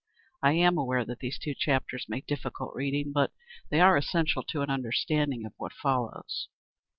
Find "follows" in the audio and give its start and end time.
5.73-6.47